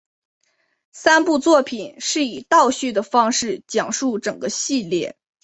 [0.93, 5.15] 三部作品是以倒叙的方式讲述整个系列。